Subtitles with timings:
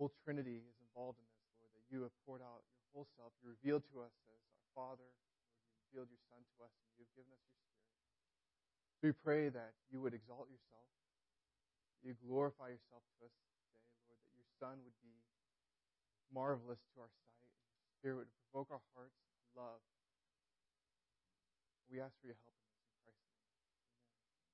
[0.00, 3.36] whole Trinity is involved in this, Lord, that you have poured out your whole self.
[3.44, 5.04] You revealed to us as our Father.
[5.04, 7.92] Lord, you revealed your Son to us, and you've given us your Spirit.
[9.04, 10.88] We pray that you would exalt yourself,
[12.00, 13.76] you glorify yourself to us today,
[14.08, 15.20] Lord, that your Son would be
[16.32, 19.84] marvelous to our sight, and your Spirit would provoke our hearts to love.
[21.92, 23.52] We ask for your help in this in Christ's name.
[23.52, 24.48] Amen.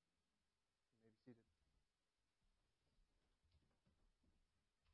[0.90, 1.46] You may be seated.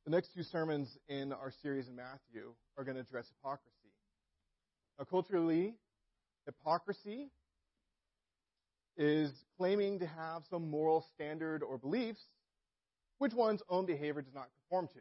[0.05, 3.93] The next two sermons in our series in Matthew are going to address hypocrisy.
[4.99, 5.75] Now, culturally,
[6.45, 7.31] hypocrisy
[8.97, 12.21] is claiming to have some moral standard or beliefs
[13.19, 15.01] which one's own behavior does not conform to.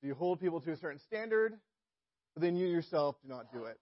[0.00, 1.54] So you hold people to a certain standard,
[2.34, 3.78] but then you yourself do not do it.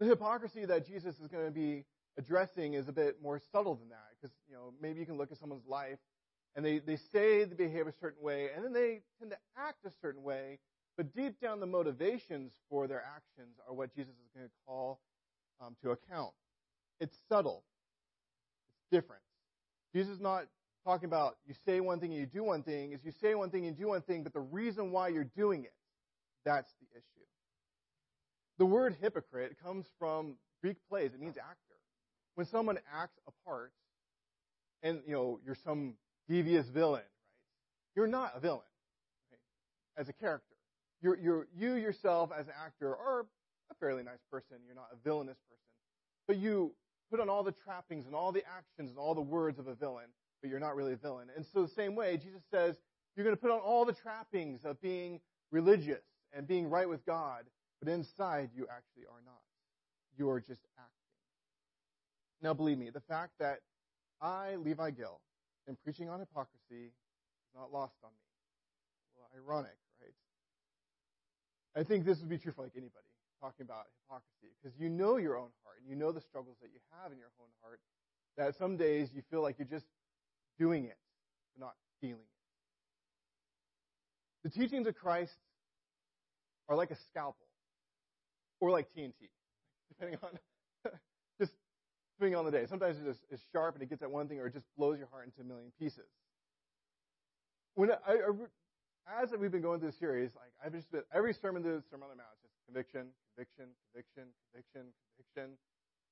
[0.00, 1.84] The hypocrisy that Jesus is going to be
[2.18, 5.30] addressing is a bit more subtle than that, because you know maybe you can look
[5.30, 6.00] at someone's life
[6.56, 9.84] and they, they say they behave a certain way, and then they tend to act
[9.86, 10.58] a certain way,
[10.96, 15.00] but deep down the motivations for their actions are what Jesus is going to call
[15.60, 16.32] um, to account.
[17.00, 17.64] It's subtle.
[18.72, 19.22] It's different.
[19.94, 20.46] Jesus is not
[20.84, 22.92] talking about you say one thing and you do one thing.
[22.92, 25.24] Is you say one thing and you do one thing, but the reason why you're
[25.36, 25.74] doing it,
[26.44, 27.26] that's the issue.
[28.58, 31.12] The word hypocrite comes from Greek plays.
[31.14, 31.56] It means actor.
[32.34, 33.72] When someone acts a part,
[34.82, 35.94] and you know you're some
[36.30, 37.96] devious villain, right?
[37.96, 38.62] You're not a villain
[39.30, 40.00] right?
[40.00, 40.46] as a character.
[41.02, 43.26] You're, you're, you yourself as an actor are
[43.70, 44.58] a fairly nice person.
[44.64, 45.58] You're not a villainous person.
[46.28, 46.72] But you
[47.10, 49.74] put on all the trappings and all the actions and all the words of a
[49.74, 50.06] villain,
[50.40, 51.28] but you're not really a villain.
[51.34, 52.76] And so the same way, Jesus says,
[53.16, 55.20] you're going to put on all the trappings of being
[55.50, 57.44] religious and being right with God,
[57.82, 59.40] but inside you actually are not.
[60.16, 60.94] You are just acting.
[62.40, 63.58] Now believe me, the fact that
[64.22, 65.20] I, Levi Gill,
[65.70, 68.26] and preaching on hypocrisy is not lost on me.
[69.14, 70.12] Well, ironic, right?
[71.78, 73.06] I think this would be true for like anybody
[73.40, 76.70] talking about hypocrisy because you know your own heart and you know the struggles that
[76.74, 77.78] you have in your own heart
[78.36, 79.86] that some days you feel like you're just
[80.58, 80.98] doing it
[81.54, 82.26] but not feeling it.
[84.42, 85.38] The teachings of Christ
[86.68, 87.46] are like a scalpel
[88.58, 89.30] or like TNT,
[89.88, 90.30] depending on
[92.20, 92.68] depending on the day.
[92.68, 95.08] Sometimes it just sharp and it gets at one thing, or it just blows your
[95.08, 96.04] heart into a million pieces.
[97.74, 97.96] When I,
[99.08, 101.80] I, as we've been going through the series, like I've just been every sermon the
[101.88, 105.56] Sermon on the Mount, it's just conviction, conviction, conviction, conviction, conviction,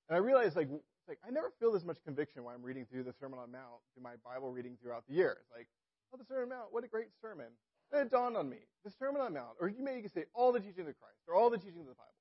[0.08, 0.72] and I realized like
[1.04, 3.56] like I never feel this much conviction when I'm reading through the Sermon on the
[3.60, 5.36] Mount through my Bible reading throughout the year.
[5.44, 5.68] It's like,
[6.08, 7.52] oh, the Sermon on the Mount, what a great sermon.
[7.92, 10.52] And it dawned on me, the Sermon on the Mount, or you may say all
[10.52, 12.17] the teachings of Christ, or all the teachings of the Bible.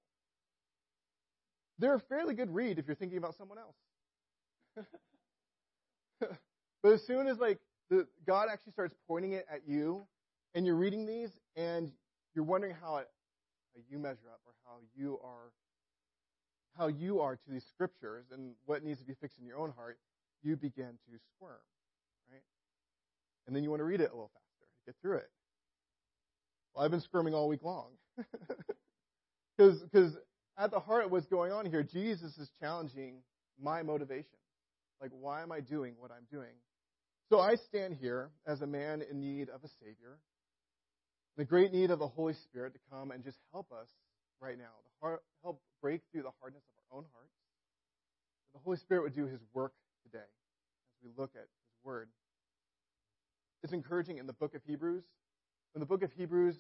[1.80, 3.76] They're a fairly good read if you're thinking about someone else.
[6.84, 10.06] but as soon as like the, God actually starts pointing it at you,
[10.56, 11.92] and you're reading these, and
[12.34, 13.08] you're wondering how, it,
[13.76, 15.52] how you measure up, or how you are,
[16.78, 19.72] how you are to these scriptures, and what needs to be fixed in your own
[19.72, 20.00] heart,
[20.44, 21.60] you begin to squirm,
[22.32, 22.42] right?
[23.46, 24.48] And then you want to read it a little faster
[24.88, 25.30] get through it.
[26.74, 27.92] Well, I've been squirming all week long.
[29.58, 30.16] Because
[30.58, 33.22] at the heart of what's going on here, Jesus is challenging
[33.62, 34.40] my motivation.
[35.02, 36.54] Like, why am I doing what I'm doing?
[37.30, 40.18] So I stand here as a man in need of a Savior,
[41.36, 43.88] the great need of the Holy Spirit to come and just help us
[44.40, 47.34] right now, to heart, help break through the hardness of our own hearts.
[48.54, 52.10] The Holy Spirit would do His work today as we look at His Word.
[53.62, 55.04] It's encouraging in the book of Hebrews.
[55.74, 56.56] When the book of Hebrews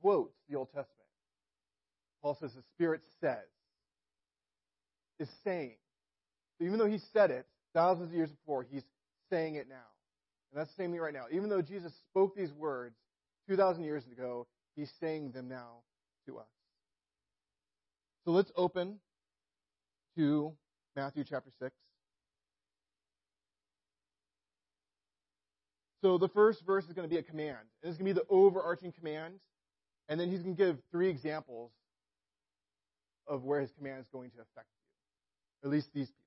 [0.00, 0.99] quotes the Old Testament,
[2.22, 3.38] Paul says the Spirit says,
[5.18, 5.76] is saying.
[6.58, 8.82] So even though he said it thousands of years before, he's
[9.30, 9.76] saying it now.
[10.52, 11.26] And that's the same thing right now.
[11.32, 12.96] Even though Jesus spoke these words
[13.48, 15.82] 2,000 years ago, he's saying them now
[16.26, 16.46] to us.
[18.24, 18.98] So let's open
[20.16, 20.52] to
[20.96, 21.74] Matthew chapter 6.
[26.02, 27.58] So the first verse is going to be a command.
[27.82, 29.34] And it's going to be the overarching command.
[30.08, 31.70] And then he's going to give three examples
[33.30, 34.66] of where his command is going to affect
[35.62, 35.68] you.
[35.68, 36.24] At least these people.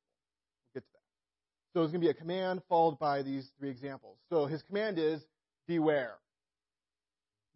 [0.74, 1.74] We'll get to that.
[1.74, 4.18] So it's going to be a command followed by these three examples.
[4.30, 5.22] So his command is
[5.68, 6.16] beware.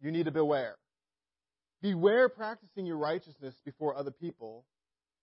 [0.00, 0.76] You need to beware.
[1.80, 4.64] Beware practicing your righteousness before other people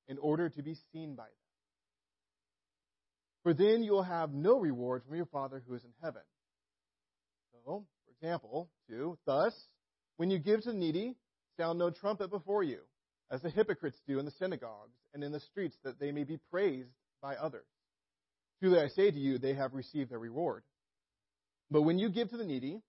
[0.07, 1.31] in order to be seen by them.
[3.43, 6.21] For then you will have no reward from your Father who is in heaven.
[7.51, 9.53] So, for example, two, thus,
[10.17, 11.15] when you give to the needy,
[11.57, 12.79] sound no trumpet before you,
[13.31, 16.37] as the hypocrites do in the synagogues and in the streets, that they may be
[16.51, 16.91] praised
[17.21, 17.65] by others.
[18.59, 20.63] Truly I say to you, they have received their reward.
[21.71, 22.81] But when you give to the needy,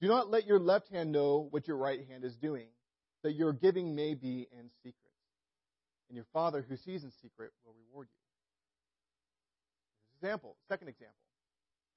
[0.00, 2.66] Do not let your left hand know what your right hand is doing,
[3.22, 4.94] that your giving may be in secret.
[6.08, 8.20] And your Father who sees in secret will reward you.
[10.20, 11.16] Example, second example.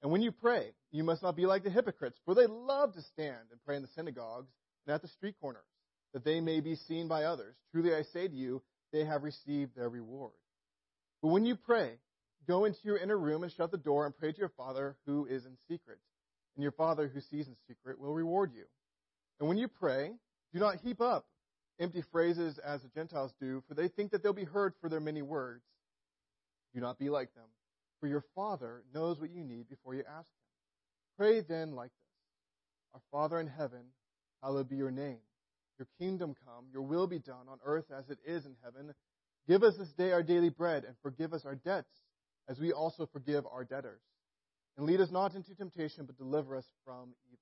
[0.02, 3.02] And when you pray, you must not be like the hypocrites, for they love to
[3.02, 4.50] stand and pray in the synagogues
[4.86, 5.68] and at the street corners,
[6.12, 7.54] that they may be seen by others.
[7.72, 8.62] Truly I say to you,
[8.92, 10.32] they have received their reward.
[11.22, 11.98] But when you pray,
[12.46, 15.26] go into your inner room and shut the door and pray to your Father who
[15.26, 15.98] is in secret.
[16.56, 18.64] And your Father who sees in secret will reward you.
[19.38, 20.12] And when you pray,
[20.52, 21.26] do not heap up
[21.80, 25.00] empty phrases as the Gentiles do, for they think that they'll be heard for their
[25.00, 25.62] many words.
[26.74, 27.44] Do not be like them,
[28.00, 31.16] for your Father knows what you need before you ask Him.
[31.16, 33.84] Pray then like this Our Father in heaven,
[34.42, 35.18] hallowed be your name.
[35.78, 38.94] Your kingdom come, your will be done on earth as it is in heaven.
[39.46, 41.92] Give us this day our daily bread, and forgive us our debts,
[42.48, 44.02] as we also forgive our debtors.
[44.76, 47.38] And lead us not into temptation, but deliver us from evil.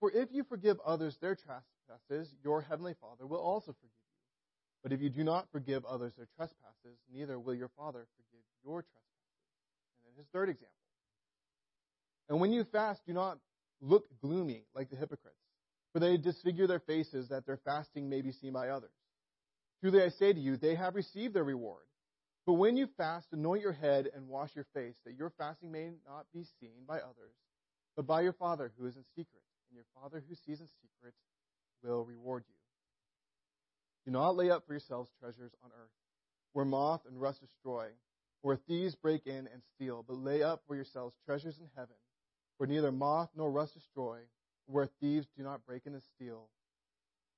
[0.00, 4.04] For if you forgive others their trespasses, your heavenly Father will also forgive you.
[4.82, 8.82] But if you do not forgive others their trespasses, neither will your Father forgive your
[8.82, 9.04] trespasses.
[9.98, 10.74] And then his third example.
[12.28, 13.38] And when you fast, do not
[13.80, 15.38] look gloomy like the hypocrites,
[15.94, 18.90] for they disfigure their faces that their fasting may be seen by others.
[19.80, 21.84] Truly I say to you, they have received their reward.
[22.46, 25.92] But when you fast, anoint your head and wash your face, that your fasting may
[26.06, 27.36] not be seen by others,
[27.94, 29.42] but by your Father who is in secret.
[29.70, 31.14] And your Father who sees in secret
[31.84, 32.54] will reward you.
[34.04, 35.92] Do not lay up for yourselves treasures on earth,
[36.54, 37.86] where moth and rust destroy,
[38.42, 41.96] where thieves break in and steal, but lay up for yourselves treasures in heaven,
[42.58, 44.18] where neither moth nor rust destroy,
[44.66, 46.48] where thieves do not break in and steal.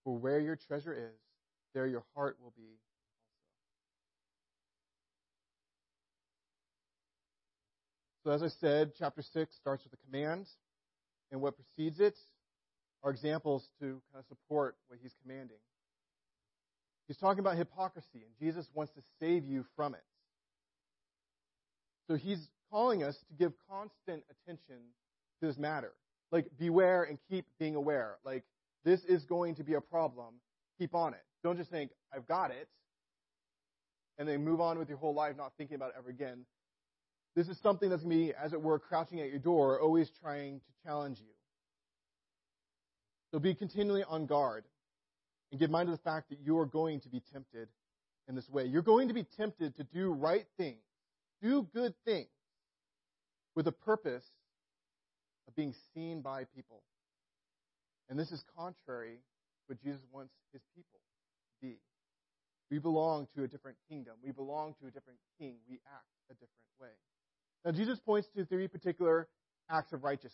[0.04, 1.18] For where your treasure is,
[1.74, 2.80] there your heart will be also.
[8.24, 10.46] So, as I said, chapter 6 starts with a command,
[11.30, 12.16] and what precedes it
[13.04, 15.58] are examples to kind of support what he's commanding.
[17.06, 20.02] He's talking about hypocrisy, and Jesus wants to save you from it.
[22.08, 24.78] So, he's calling us to give constant attention
[25.40, 25.92] to this matter.
[26.32, 28.16] Like, beware and keep being aware.
[28.24, 28.44] Like,
[28.84, 30.34] this is going to be a problem.
[30.78, 31.22] Keep on it.
[31.42, 32.68] Don't just think, I've got it,
[34.18, 36.46] and then move on with your whole life not thinking about it ever again.
[37.34, 40.10] This is something that's going to be, as it were, crouching at your door, always
[40.20, 41.32] trying to challenge you.
[43.30, 44.64] So be continually on guard
[45.50, 47.68] and give mind to the fact that you are going to be tempted
[48.28, 48.64] in this way.
[48.64, 50.82] You're going to be tempted to do right things,
[51.42, 52.28] do good things
[53.54, 54.24] with a purpose
[55.56, 56.82] being seen by people.
[58.08, 61.78] And this is contrary to what Jesus wants his people to be.
[62.70, 64.14] We belong to a different kingdom.
[64.24, 65.56] We belong to a different king.
[65.68, 66.50] We act a different
[66.80, 66.88] way.
[67.64, 69.28] Now, Jesus points to three particular
[69.70, 70.32] acts of righteousness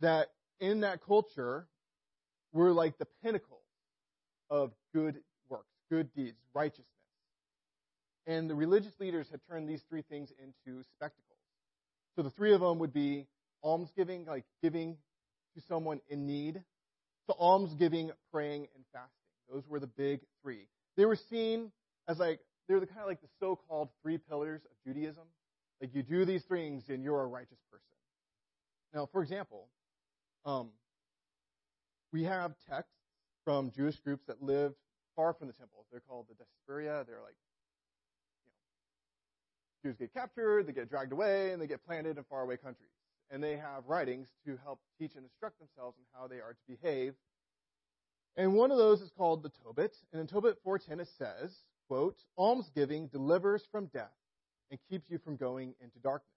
[0.00, 0.28] that
[0.60, 1.66] in that culture
[2.52, 3.60] were like the pinnacle
[4.50, 5.16] of good
[5.48, 6.86] works, good deeds, righteousness.
[8.26, 11.38] And the religious leaders had turned these three things into spectacles.
[12.16, 13.26] So the three of them would be
[13.66, 14.96] almsgiving, like giving
[15.56, 16.62] to someone in need,
[17.28, 19.10] to almsgiving, praying, and fasting.
[19.52, 20.68] Those were the big three.
[20.96, 21.72] They were seen
[22.08, 25.24] as like, they were the kind of like the so-called three pillars of Judaism.
[25.80, 27.84] Like you do these things and you're a righteous person.
[28.94, 29.68] Now, for example,
[30.44, 30.70] um,
[32.12, 32.94] we have texts
[33.44, 34.76] from Jewish groups that lived
[35.16, 35.86] far from the temple.
[35.90, 37.04] They're called the Diaspora.
[37.06, 37.36] They're like,
[38.44, 38.52] you
[39.84, 42.90] know, Jews get captured, they get dragged away, and they get planted in faraway countries.
[43.30, 46.66] And they have writings to help teach and instruct themselves on how they are to
[46.68, 47.14] behave
[48.36, 49.96] and one of those is called the Tobit.
[50.12, 51.56] And in Tobit 4.10 it says,
[51.88, 54.12] quote, almsgiving delivers from death
[54.70, 56.30] and keeps you from going into darkness.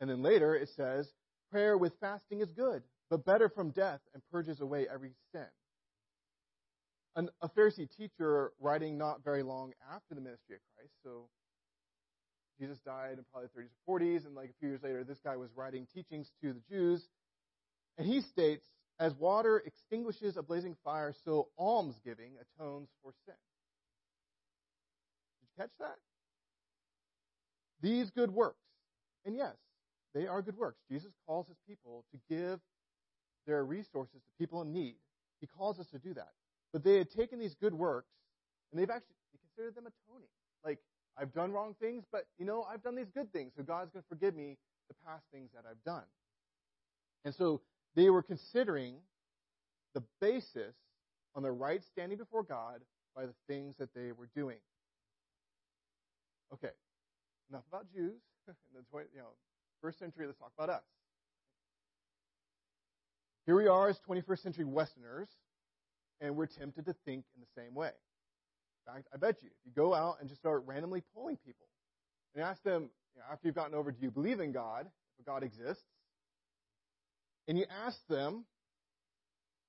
[0.00, 1.12] And then later it says,
[1.50, 5.46] prayer with fasting is good, but better from death and purges away every sin.
[7.16, 11.28] An, a Pharisee teacher writing not very long after the ministry of Christ, so
[12.60, 15.20] Jesus died in probably the 30s or 40s, and like a few years later, this
[15.20, 17.08] guy was writing teachings to the Jews,
[17.96, 18.66] and he states,
[19.00, 23.34] as water extinguishes a blazing fire, so almsgiving atones for sin.
[25.40, 25.96] Did you catch that?
[27.80, 28.66] These good works,
[29.24, 29.54] and yes,
[30.14, 30.80] they are good works.
[30.90, 32.58] Jesus calls his people to give
[33.46, 34.96] their resources to people in need.
[35.40, 36.30] He calls us to do that.
[36.72, 38.10] But they had taken these good works,
[38.70, 40.28] and they've actually they considered them atoning.
[40.64, 40.78] Like,
[41.20, 44.02] I've done wrong things, but, you know, I've done these good things, so God's going
[44.02, 44.56] to forgive me
[44.88, 46.04] the past things that I've done.
[47.24, 47.60] And so
[47.96, 48.94] they were considering
[49.94, 50.74] the basis
[51.34, 52.80] on their right standing before God
[53.16, 54.58] by the things that they were doing.
[56.52, 56.70] Okay,
[57.50, 59.28] enough about Jews in the 20, you know,
[59.82, 60.26] first century.
[60.26, 60.82] Let's talk about us.
[63.44, 65.28] Here we are as 21st century Westerners,
[66.20, 67.90] and we're tempted to think in the same way.
[68.92, 71.66] Fact, I bet you, if you go out and just start randomly polling people
[72.34, 74.86] and ask them, you know, after you've gotten over, do you believe in God,
[75.18, 75.84] if God exists?
[77.48, 78.46] And you ask them,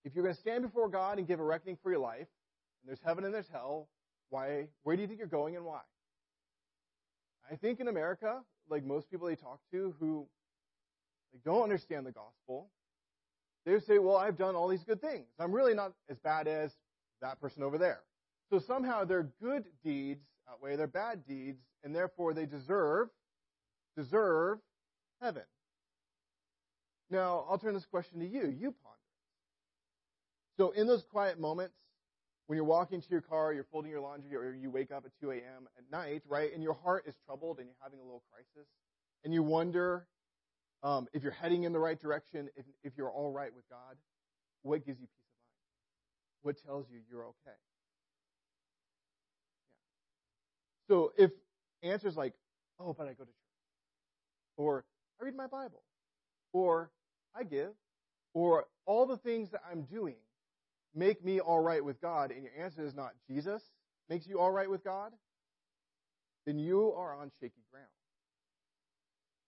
[0.05, 2.27] if you're going to stand before God and give a reckoning for your life,
[2.81, 3.89] and there's heaven and there's hell,
[4.29, 5.81] why, where do you think you're going and why?
[7.51, 10.27] I think in America, like most people they talk to who
[11.33, 12.69] like, don't understand the gospel,
[13.65, 15.25] they say, well, I've done all these good things.
[15.39, 16.71] I'm really not as bad as
[17.21, 17.99] that person over there.
[18.49, 23.09] So somehow their good deeds outweigh their bad deeds, and therefore they deserve,
[23.95, 24.59] deserve
[25.21, 25.43] heaven.
[27.11, 28.47] Now, I'll turn this question to you.
[28.47, 28.97] You ponder.
[30.57, 31.75] So in those quiet moments,
[32.47, 35.11] when you're walking to your car, you're folding your laundry, or you wake up at
[35.21, 35.67] 2 a.m.
[35.77, 38.67] at night, right, and your heart is troubled and you're having a little crisis,
[39.23, 40.07] and you wonder
[40.81, 43.97] um, if you're heading in the right direction, if, if you're all right with God,
[44.63, 45.61] what gives you peace of mind?
[46.41, 47.57] What tells you you're okay?
[50.75, 50.78] Yeah.
[50.89, 51.31] So if
[51.83, 52.33] answers like,
[52.79, 53.35] oh, but I go to church,
[54.57, 54.83] or
[55.21, 55.83] I read my Bible,
[56.51, 56.89] or
[57.35, 57.69] I give,
[58.33, 60.15] or all the things that I'm doing
[60.95, 63.61] make me all right with God, and your answer is not Jesus
[64.09, 65.11] makes you all right with God,
[66.47, 67.85] then you are on shaky ground.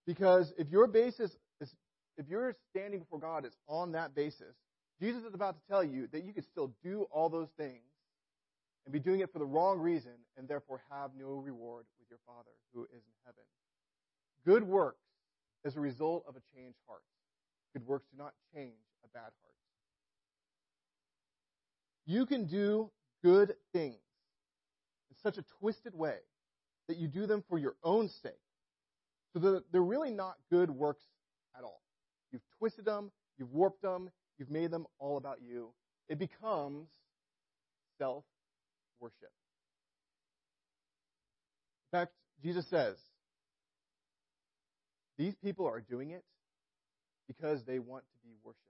[0.06, 1.74] Because if your basis is,
[2.18, 4.56] if you're standing before God is on that basis,
[5.02, 7.82] Jesus is about to tell you that you can still do all those things
[8.86, 12.20] and be doing it for the wrong reason and therefore have no reward with your
[12.26, 13.44] Father who is in heaven.
[14.46, 15.06] Good works
[15.66, 17.04] as a result of a changed heart.
[17.74, 18.74] Good works do not change
[19.04, 19.56] a bad heart.
[22.06, 22.90] You can do
[23.24, 24.02] good things
[25.10, 26.18] in such a twisted way
[26.88, 28.34] that you do them for your own sake.
[29.34, 31.06] So that they're really not good works
[31.58, 31.82] at all.
[32.32, 35.70] You've twisted them, you've warped them, you've made them all about you.
[36.10, 36.90] It becomes
[37.98, 38.26] self
[39.02, 39.32] worship.
[41.92, 42.96] In fact, Jesus says,
[45.18, 46.24] these people are doing it
[47.28, 48.62] because they want to be worshiped.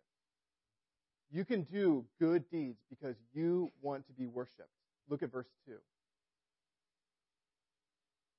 [1.31, 4.69] You can do good deeds because you want to be worshiped.
[5.09, 5.73] Look at verse 2.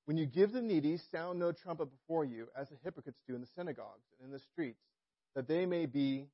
[0.04, 3.40] When you give the needy, sound no trumpet before you, as the hypocrites do in
[3.40, 4.80] the synagogues and in the streets,
[5.34, 6.26] that they may be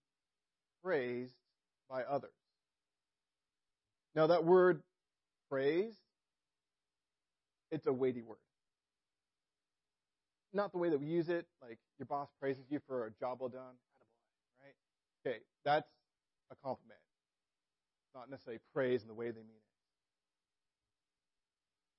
[0.82, 1.34] praised
[1.88, 2.30] by others.
[4.14, 4.82] Now, that word
[5.50, 5.94] praise,
[7.70, 8.38] it's a weighty word.
[10.52, 13.38] Not the way that we use it, like your boss praises you for a job
[13.40, 13.76] well done,
[14.62, 14.74] right?
[15.26, 15.90] Okay, that's
[16.50, 17.00] a compliment,
[18.14, 19.62] not necessarily praise in the way they mean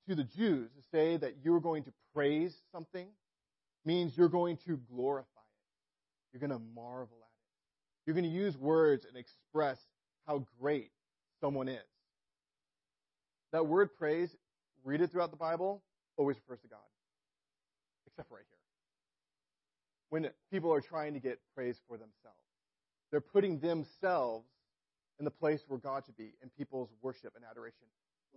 [0.08, 0.10] it.
[0.10, 3.08] To the Jews, to say that you're going to praise something
[3.86, 6.34] means you're going to glorify it.
[6.34, 8.06] You're going to marvel at it.
[8.06, 9.80] You're going to use words and express
[10.26, 10.90] how great
[11.40, 11.78] someone is.
[13.52, 14.36] That word praise,
[14.84, 15.82] read it throughout the Bible,
[16.18, 16.80] always refers to God.
[18.08, 18.58] Except right here.
[20.10, 22.38] When people are trying to get praise for themselves.
[23.12, 24.46] They're putting themselves
[25.18, 27.88] in the place where God should be in people's worship and adoration.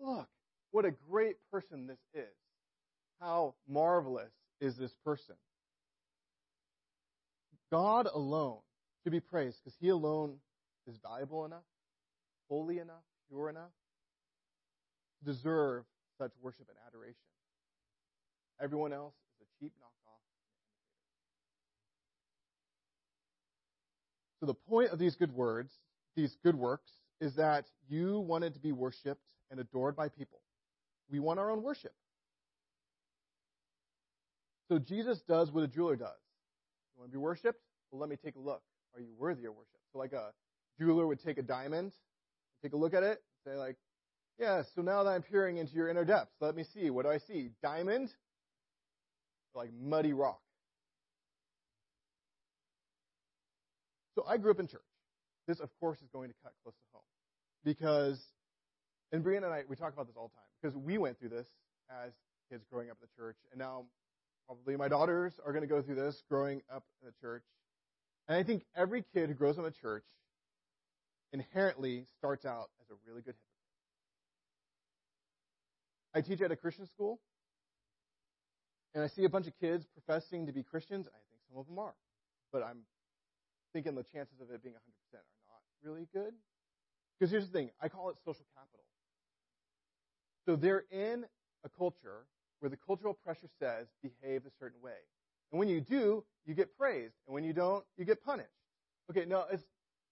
[0.01, 0.29] Look,
[0.71, 2.33] what a great person this is.
[3.21, 5.37] How marvelous is this person?
[7.71, 8.59] God alone
[9.05, 10.37] to be praised because he alone
[10.87, 11.63] is valuable enough,
[12.49, 13.71] holy enough, pure enough
[15.25, 15.85] deserve
[16.19, 17.17] such worship and adoration.
[18.61, 20.03] Everyone else is a cheap knockoff
[24.43, 25.71] So the point of these good words,
[26.17, 30.41] these good works, is that you wanted to be worshipped and adored by people.
[31.09, 31.95] We want our own worship.
[34.69, 36.19] So Jesus does what a jeweler does.
[36.97, 37.61] You want to be worshipped?
[37.93, 38.63] Well, let me take a look.
[38.97, 39.79] Are you worthy of worship?
[39.93, 40.33] So like a
[40.77, 41.93] jeweler would take a diamond,
[42.65, 43.77] take a look at it, say like,
[44.39, 46.91] yeah, so now that I'm peering into your inner depths, let me see.
[46.91, 47.51] What do I see?
[47.63, 48.13] Diamond?
[49.55, 50.41] Like muddy rock.
[54.15, 54.81] So I grew up in church.
[55.47, 57.03] This, of course, is going to cut close to home.
[57.65, 58.23] Because,
[59.13, 61.31] and Brianna and I, we talk about this all the time, because we went through
[61.31, 61.47] this
[61.91, 62.13] as
[62.51, 63.85] kids growing up in the church, and now
[64.47, 67.45] probably my daughters are going to go through this growing up in the church.
[68.29, 70.05] And I think every kid who grows up in the church
[71.33, 73.52] inherently starts out as a really good hypocrite.
[76.15, 77.21] I teach at a Christian school,
[78.95, 81.09] and I see a bunch of kids professing to be Christians.
[81.09, 81.95] I think some of them are,
[82.53, 82.81] but I'm
[83.73, 84.79] thinking the chances of it being 100%
[85.15, 86.35] are not really good.
[87.19, 88.85] Because here's the thing I call it social capital.
[90.45, 91.25] So they're in
[91.65, 92.27] a culture
[92.61, 94.99] where the cultural pressure says behave a certain way.
[95.51, 97.15] And when you do, you get praised.
[97.27, 98.49] And when you don't, you get punished.
[99.11, 99.65] Okay, no, it's,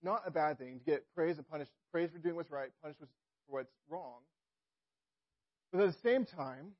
[0.02, 2.98] not a bad thing to get praised and punished, praised for doing what's right, punished
[3.00, 3.08] for
[3.46, 4.20] what's wrong.
[5.72, 6.72] But at the same time,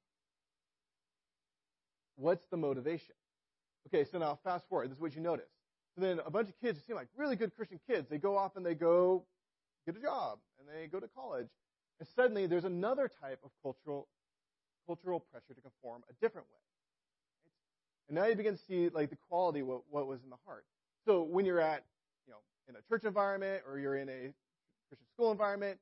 [2.17, 3.15] what's the motivation?
[3.89, 4.91] Okay, so now fast forward.
[4.91, 5.49] This is what you notice.
[5.95, 8.37] So then a bunch of kids who seem like really good Christian kids, they go
[8.37, 9.25] off and they go
[9.87, 11.49] get a job and they go to college.
[11.99, 14.09] And suddenly there's another type of cultural
[14.87, 16.61] cultural pressure to conform a different way.
[18.09, 20.65] And now you begin to see like the quality what, what was in the heart.
[21.07, 21.85] So when you're at,
[22.27, 24.33] you know, in a church environment or you're in a
[24.89, 25.79] Christian school environment,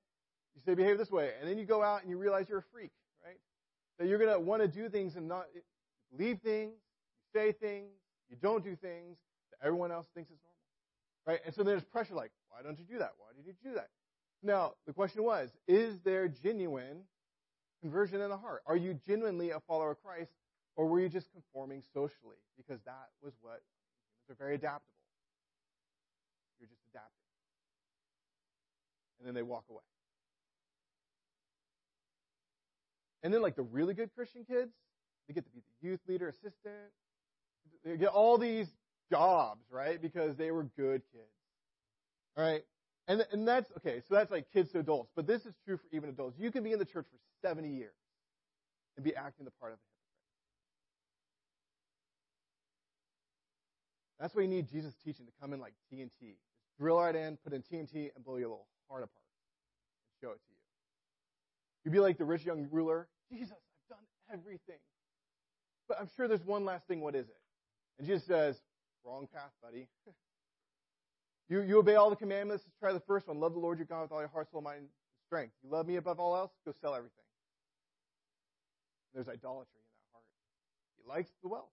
[0.58, 2.70] you say behave this way, and then you go out and you realize you're a
[2.72, 2.90] freak,
[3.24, 3.38] right?
[3.98, 5.46] That you're gonna want to do things and not
[6.10, 7.90] believe things, you say things,
[8.28, 9.16] you don't do things
[9.50, 10.58] that everyone else thinks is normal,
[11.26, 11.40] right?
[11.46, 13.12] And so there's pressure like, why don't you do that?
[13.18, 13.88] Why did you do that?
[14.42, 17.02] Now the question was, is there genuine
[17.80, 18.62] conversion in the heart?
[18.66, 20.32] Are you genuinely a follower of Christ,
[20.76, 22.36] or were you just conforming socially?
[22.56, 24.94] Because that was what humans are very adaptable.
[26.58, 27.12] You're just adapting.
[29.18, 29.82] And then they walk away.
[33.22, 34.72] And then, like the really good Christian kids,
[35.26, 36.92] they get to be the youth leader, assistant.
[37.84, 38.68] They get all these
[39.10, 40.00] jobs, right?
[40.00, 41.24] Because they were good kids.
[42.36, 42.62] All right?
[43.08, 45.10] And, and that's, okay, so that's like kids to adults.
[45.16, 46.38] But this is true for even adults.
[46.38, 47.94] You can be in the church for 70 years
[48.96, 49.98] and be acting the part of a hypocrite.
[54.20, 56.10] That's why you need Jesus' teaching to come in like TNT.
[56.20, 60.32] Just drill right in, put in TNT, and blow your little heart apart and show
[60.32, 60.57] it to you.
[61.84, 63.08] You'd be like the rich young ruler.
[63.30, 64.80] Jesus, I've done everything.
[65.88, 67.00] But I'm sure there's one last thing.
[67.00, 67.36] What is it?
[67.98, 68.56] And Jesus says,
[69.04, 69.88] wrong path, buddy.
[71.48, 72.64] you, you obey all the commandments.
[72.66, 73.40] Let's try the first one.
[73.40, 74.88] Love the Lord your God with all your heart, soul, mind, and
[75.26, 75.54] strength.
[75.62, 76.50] You love me above all else?
[76.64, 77.24] Go sell everything.
[79.14, 80.24] There's idolatry in that heart.
[80.96, 81.72] He likes the wealth.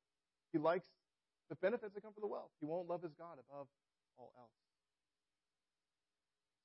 [0.51, 0.85] He likes
[1.50, 2.50] the benefits that come from the wealth.
[2.59, 3.68] He won't love his God above
[4.18, 4.50] all else.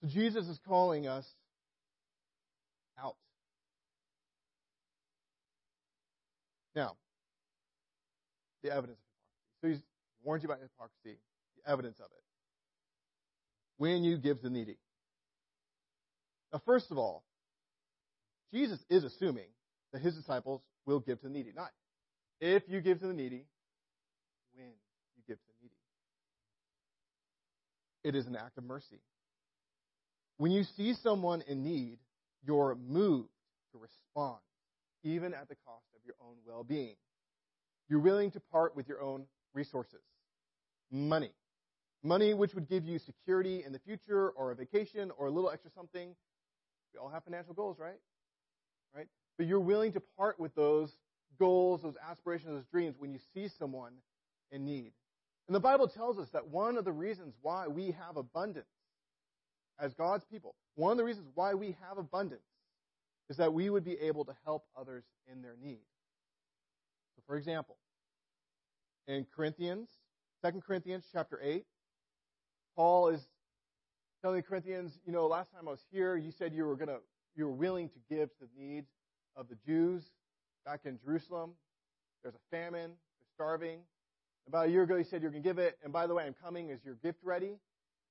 [0.01, 1.27] So Jesus is calling us
[2.99, 3.17] out.
[6.75, 6.97] Now,
[8.63, 9.61] the evidence of hypocrisy.
[9.61, 9.83] So he's
[10.23, 11.19] warned you about hypocrisy,
[11.57, 12.23] the evidence of it.
[13.79, 14.77] When you give to the needy.
[16.53, 17.25] Now, first of all,
[18.53, 19.47] Jesus is assuming
[19.93, 21.53] that his disciples will give to the needy.
[21.55, 21.71] Not
[22.41, 23.45] if you give to the needy,
[24.55, 25.75] when you give to the needy.
[28.03, 29.01] It is an act of mercy.
[30.39, 31.99] When you see someone in need,
[32.43, 33.29] you're moved
[33.73, 34.39] to respond,
[35.03, 36.97] even at the cost of your own well being.
[37.89, 40.01] You're willing to part with your own resources.
[40.91, 41.33] Money.
[42.03, 45.51] Money which would give you security in the future or a vacation or a little
[45.51, 46.15] extra something.
[46.95, 47.99] We all have financial goals, right?
[48.95, 49.07] Right?
[49.37, 50.95] But you're willing to part with those
[51.39, 53.93] goals, those aspirations, those dreams when you see someone
[54.51, 54.93] in need.
[55.47, 58.67] And the Bible tells us that one of the reasons why we have abundance
[59.81, 62.45] as God's people, one of the reasons why we have abundance
[63.31, 65.79] is that we would be able to help others in their need.
[67.15, 67.77] So for example,
[69.07, 69.89] in Corinthians,
[70.45, 71.65] 2 Corinthians chapter 8,
[72.77, 73.21] Paul is
[74.21, 76.99] telling the Corinthians, you know, last time I was here, you said you were to
[77.37, 78.91] you were willing to give to the needs
[79.37, 80.03] of the Jews
[80.67, 81.53] back in Jerusalem.
[82.23, 83.79] There's a famine, they're starving.
[84.49, 86.25] About a year ago, you said you're going to give it, and by the way,
[86.25, 86.71] I'm coming.
[86.71, 87.53] Is your gift ready?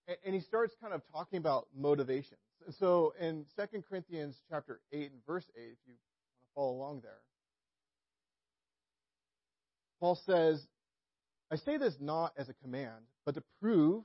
[0.08, 2.40] And, and he starts kind of talking about motivations.
[2.80, 6.00] So in 2 Corinthians chapter 8 and verse 8, if you want
[6.42, 7.22] to follow along there,
[10.00, 10.66] Paul says,
[11.52, 14.04] I say this not as a command, but to prove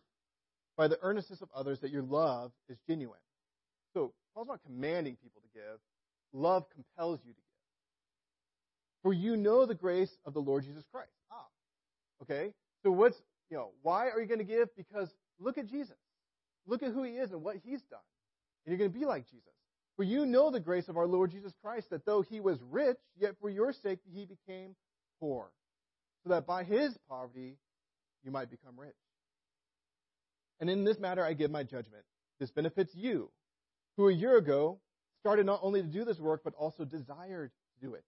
[0.77, 3.19] by the earnestness of others that your love is genuine.
[3.93, 5.79] So Paul's not commanding people to give.
[6.33, 7.45] Love compels you to give.
[9.03, 11.13] For you know the grace of the Lord Jesus Christ.
[11.31, 11.47] Ah,
[12.23, 12.53] okay.
[12.83, 13.17] So what's,
[13.51, 14.75] you know, why are you going to give?
[14.77, 15.97] Because look at Jesus.
[16.67, 18.01] Look at who he is and what he's done.
[18.65, 19.49] And you're going to be like Jesus.
[19.97, 22.97] For you know the grace of our Lord Jesus Christ, that though he was rich,
[23.17, 24.75] yet for your sake he became
[25.21, 25.51] poor,
[26.25, 27.59] so that by his poverty
[28.25, 28.97] you might become rich.
[30.61, 32.05] And in this matter I give my judgment.
[32.41, 33.31] This benefits you,
[33.97, 34.81] who a year ago
[35.21, 38.05] started not only to do this work, but also desired to do it.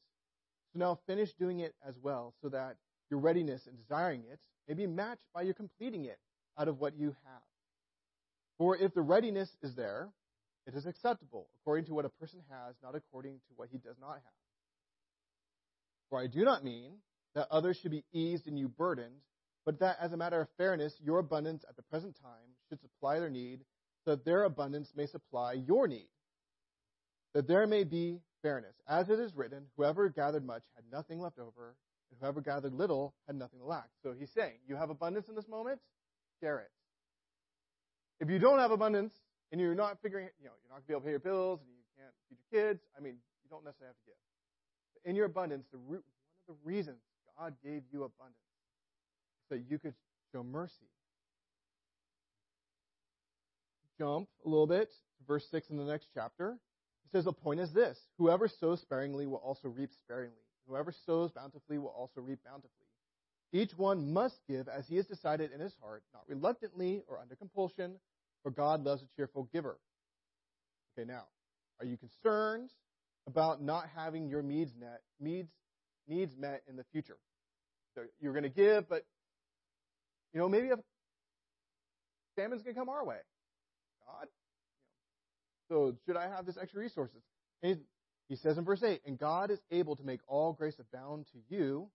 [0.73, 2.77] So now finish doing it as well, so that
[3.11, 6.19] your readiness in desiring it may be matched by your completing it
[6.59, 7.43] out of what you have.
[8.59, 10.09] For if the readiness is there,
[10.67, 13.97] it is acceptable according to what a person has, not according to what he does
[14.01, 14.33] not have.
[16.11, 16.93] For I do not mean
[17.35, 19.17] that others should be eased and you burdened,
[19.65, 23.19] but that as a matter of fairness, your abundance at the present time should supply
[23.21, 23.61] their need,
[24.05, 26.09] so that their abundance may supply your need.
[27.35, 28.75] That there may be fairness.
[28.89, 31.77] As it is written, whoever gathered much had nothing left over,
[32.11, 33.89] and whoever gathered little had nothing to lack.
[34.03, 35.81] So he's saying, you have abundance in this moment,
[36.41, 36.71] share it.
[38.21, 39.13] if you don't have abundance
[39.53, 41.21] and you're not figuring, you know, you're not going to be able to pay your
[41.21, 44.21] bills and you can't feed your kids, I mean, you don't necessarily have to give.
[44.95, 46.05] But in your abundance, the root,
[46.47, 46.99] one of the reasons
[47.39, 48.37] God gave you abundance
[49.49, 49.95] so you could
[50.33, 50.91] show mercy.
[53.99, 56.59] Jump a little bit to verse 6 in the next chapter.
[57.05, 60.35] It says, The point is this whoever sows sparingly will also reap sparingly.
[60.69, 62.71] Whoever sows bountifully will also reap bountifully.
[63.53, 67.37] Each one must give as he has decided in his heart, not reluctantly or under
[67.37, 67.95] compulsion,
[68.43, 69.79] for God loves a cheerful giver.
[70.99, 71.25] Okay, now,
[71.81, 72.71] are you concerned
[73.27, 75.49] about not having your needs met, needs,
[76.09, 77.19] needs met in the future?
[77.95, 79.05] So you're going to give, but
[80.33, 80.77] you know maybe a
[82.37, 83.19] famine's going to come our way.
[84.07, 84.29] God,
[85.69, 87.23] so should I have this extra resources?
[87.63, 87.81] And
[88.29, 91.39] he says in verse 8, and God is able to make all grace abound to
[91.55, 91.89] you,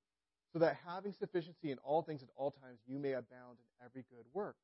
[0.54, 4.04] so that having sufficiency in all things at all times, you may abound in every
[4.10, 4.56] good work.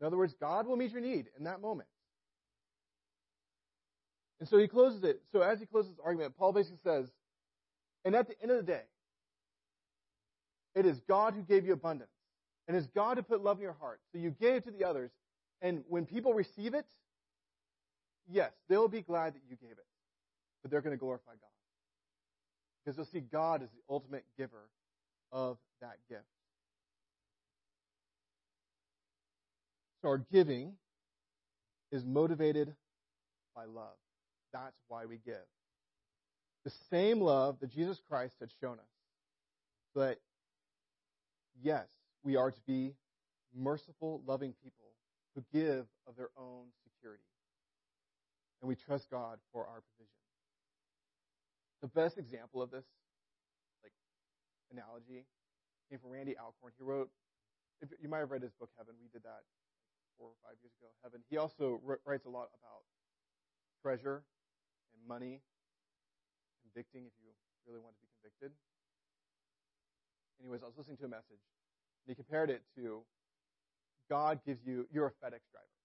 [0.00, 1.88] In other words, God will meet your need in that moment.
[4.40, 5.22] And so he closes it.
[5.32, 7.10] So as he closes this argument, Paul basically says,
[8.04, 8.82] and at the end of the day,
[10.74, 12.10] it is God who gave you abundance.
[12.66, 14.00] And it's God who put love in your heart.
[14.12, 15.10] So you gave to the others.
[15.62, 16.86] And when people receive it,
[18.30, 19.86] yes, they'll be glad that you gave it.
[20.62, 21.50] But they're going to glorify God.
[22.84, 24.68] Because they'll see God as the ultimate giver
[25.30, 26.24] of that gift.
[30.04, 30.72] Our giving
[31.92, 32.74] is motivated
[33.54, 33.96] by love.
[34.52, 35.34] That's why we give.
[36.64, 38.92] The same love that Jesus Christ had shown us.
[39.94, 40.18] But
[41.62, 41.86] yes,
[42.24, 42.94] we are to be
[43.56, 44.86] merciful, loving people
[45.34, 47.22] who give of their own security.
[48.60, 50.10] And we trust God for our provision.
[51.82, 52.84] The best example of this,
[53.82, 53.92] like
[54.72, 55.26] analogy,
[55.90, 56.72] came from Randy Alcorn.
[56.78, 57.10] He wrote,
[58.00, 58.94] you might have read his book Heaven.
[59.02, 59.42] We did that
[60.18, 60.90] four or five years ago.
[61.02, 61.20] Heaven.
[61.28, 62.82] He also writes a lot about
[63.82, 64.24] treasure
[64.94, 65.42] and money,
[66.62, 67.30] convicting if you
[67.66, 68.52] really want to be convicted.
[70.40, 71.42] Anyways, I was listening to a message,
[72.04, 73.04] and he compared it to
[74.08, 75.76] God gives you, you're a FedEx driver,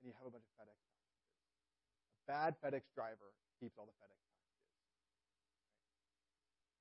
[0.00, 1.16] and you have a bunch of FedEx packages.
[2.12, 4.48] A bad FedEx driver keeps all the FedEx packages.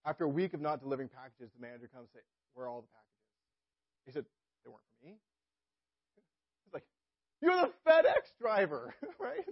[0.03, 2.83] After a week of not delivering packages, the manager comes and says, Where are all
[2.83, 3.27] the packages?
[4.05, 4.25] He said,
[4.63, 5.19] They weren't for me.
[7.41, 9.45] You're the FedEx driver, right?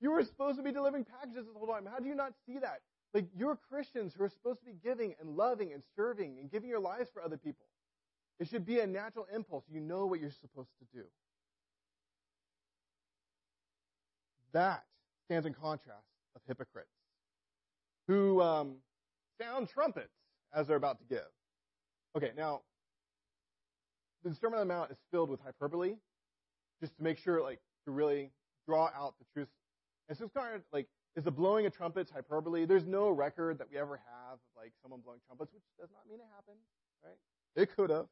[0.00, 1.86] You were supposed to be delivering packages this whole time.
[1.86, 2.80] How do you not see that?
[3.14, 6.68] Like, you're Christians who are supposed to be giving and loving and serving and giving
[6.68, 7.66] your lives for other people.
[8.38, 9.64] It should be a natural impulse.
[9.72, 11.04] You know what you're supposed to do.
[14.52, 14.84] That
[15.24, 16.90] stands in contrast of hypocrites
[18.06, 18.76] who um,
[19.40, 20.12] sound trumpets
[20.54, 21.26] as they're about to give.
[22.16, 22.62] Okay, now,
[24.24, 25.96] the Sermon on the Mount is filled with hyperbole
[26.80, 28.30] just to make sure, like, to really
[28.66, 29.48] draw out the truth.
[30.08, 30.86] And so it's kind of like,
[31.16, 32.64] is the blowing of trumpets hyperbole?
[32.66, 36.06] There's no record that we ever have of, like, someone blowing trumpets, which does not
[36.08, 36.58] mean it happened,
[37.04, 37.16] right?
[37.54, 38.06] It could have.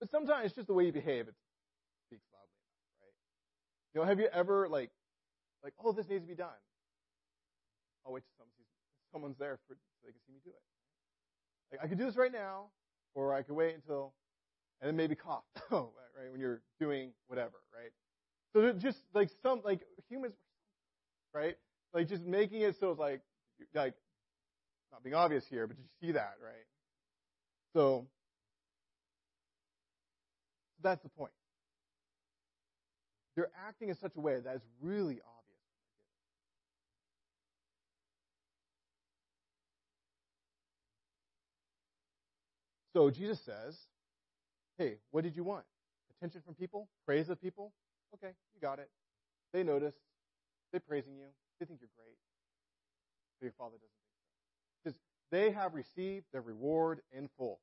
[0.00, 1.28] But sometimes it's just the way you behave.
[1.28, 1.34] It
[2.08, 3.14] speaks loudly enough, right?
[3.92, 4.90] You know, have you ever like,
[5.62, 6.56] like, oh, this needs to be done.
[8.06, 8.46] I'll wait till
[9.12, 10.62] someone's there for, so they can see me do it.
[11.70, 12.70] Like, I could do this right now,
[13.14, 14.14] or I could wait until,
[14.80, 17.92] and then maybe cough, oh, right, when you're doing whatever, right?
[18.52, 20.34] So just like some, like humans,
[21.34, 21.56] right?
[21.92, 23.20] Like just making it so it's like,
[23.74, 23.94] like,
[24.92, 26.66] not being obvious here, but you see that, right?
[27.74, 28.06] So
[30.82, 31.32] that's the point.
[33.36, 35.30] They're acting in such a way that is really obvious.
[42.92, 43.78] So Jesus says,
[44.80, 45.66] Hey, what did you want?
[46.16, 46.88] Attention from people?
[47.04, 47.74] Praise of people?
[48.14, 48.88] Okay, you got it.
[49.52, 49.92] They notice.
[50.72, 51.26] They're praising you.
[51.58, 52.16] They think you're great.
[53.38, 54.24] But your father doesn't think so.
[54.82, 54.98] Because
[55.30, 57.60] they have received their reward in full.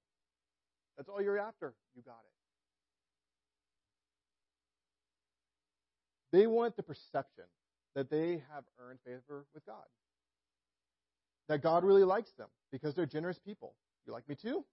[0.96, 1.74] That's all you're after.
[1.96, 2.20] You got
[6.32, 6.38] it.
[6.38, 7.46] They want the perception
[7.96, 9.86] that they have earned favor with God.
[11.50, 13.74] That God really likes them because they're generous people.
[14.06, 14.64] You like me too?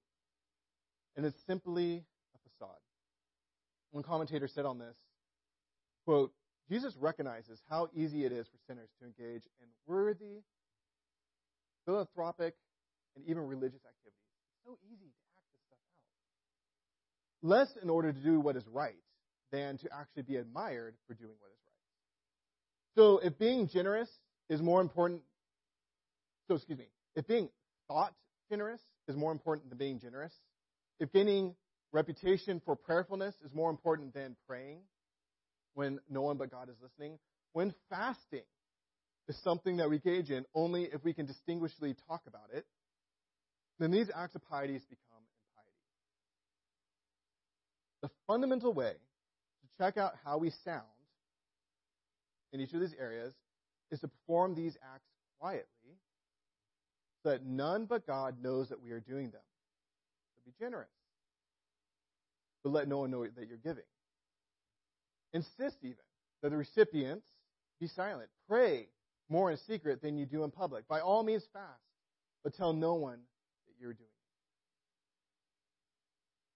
[1.17, 2.05] And it's simply.
[3.95, 4.97] One commentator said on this,
[6.05, 6.33] quote,
[6.69, 10.43] Jesus recognizes how easy it is for sinners to engage in worthy,
[11.87, 12.55] philanthropic,
[13.15, 14.19] and even religious activities.
[14.51, 17.49] It's so easy to act this stuff out.
[17.49, 18.97] Less in order to do what is right
[19.53, 23.01] than to actually be admired for doing what is right.
[23.01, 24.11] So if being generous
[24.49, 25.23] is more important,
[26.49, 27.49] so excuse me, if being
[27.87, 28.13] thought
[28.51, 30.33] generous is more important than being generous,
[30.99, 31.55] if gaining
[31.95, 34.81] reputation for prayerfulness is more important than praying
[35.75, 37.19] when no one but God is listening,
[37.53, 38.43] when fasting
[39.29, 42.67] is something that we gauge in only if we can distinguishedly talk about it,
[43.79, 45.79] then these acts of piety become impiety.
[48.03, 50.83] The fundamental way to check out how we sound
[52.53, 53.33] in each of these areas
[53.93, 55.07] is to perform these acts
[55.39, 55.65] quietly
[57.23, 59.41] so that none but God knows that we are doing them.
[60.35, 60.89] So be generous,
[62.65, 63.85] but let no one know that you're giving.
[65.35, 65.97] Insist even
[66.43, 67.27] that the recipients
[67.81, 68.31] be silent.
[68.49, 68.89] Pray
[69.29, 70.89] more in secret than you do in public.
[70.89, 71.83] By all means, fast,
[72.43, 73.19] but tell no one
[73.67, 74.15] that you're doing it.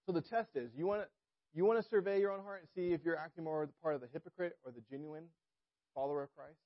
[0.07, 1.09] So the test is you want to
[1.55, 3.95] you want to survey your own heart and see if you're acting more the part
[3.95, 5.25] of the hypocrite or the genuine
[5.95, 6.59] follower of Christ.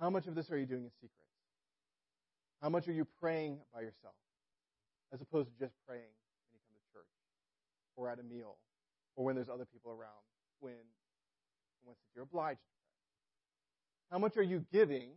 [0.00, 1.10] How much of this are you doing in secret?
[2.60, 4.14] How much are you praying by yourself
[5.12, 7.06] as opposed to just praying when you come to church
[7.96, 8.56] or at a meal
[9.16, 10.22] or when there's other people around
[10.60, 10.72] when,
[11.84, 14.14] when you're obliged to pray?
[14.14, 15.10] How much are you giving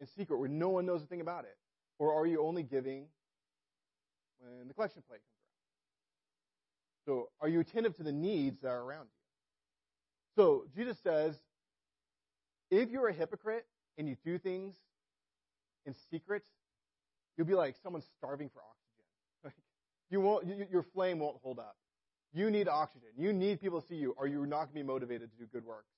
[0.00, 1.56] in secret where no one knows a thing about it?
[1.98, 3.06] Or are you only giving
[4.38, 7.22] when the collection plate comes around?
[7.22, 9.18] So are you attentive to the needs that are around you?
[10.36, 11.36] So Jesus says,
[12.70, 14.76] if you're a hypocrite and you do things
[15.86, 16.42] in secret,
[17.36, 18.87] you'll be like someone starving for oxygen.
[20.10, 21.76] You won't, you, your flame won't hold up.
[22.32, 23.08] You need oxygen.
[23.16, 25.46] You need people to see you, or you're not going to be motivated to do
[25.52, 25.88] good works.